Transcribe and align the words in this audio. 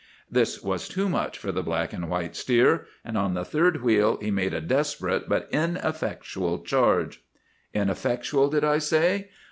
This 0.31 0.63
was 0.63 0.87
too 0.87 1.07
much 1.07 1.37
for 1.37 1.51
the 1.51 1.61
black 1.61 1.93
and 1.93 2.09
white 2.09 2.35
steer, 2.35 2.87
and 3.05 3.15
on 3.15 3.35
the 3.35 3.45
third 3.45 3.83
wheel 3.83 4.17
he 4.19 4.31
made 4.31 4.51
a 4.51 4.59
desperate 4.59 5.29
but 5.29 5.47
ineffectual 5.51 6.63
charge. 6.63 7.21
"Ineffectual 7.75 8.49
did 8.49 8.63
I 8.63 8.79
say? 8.79 9.29